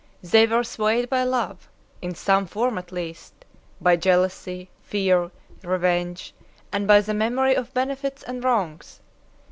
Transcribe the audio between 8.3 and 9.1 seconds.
wrongs.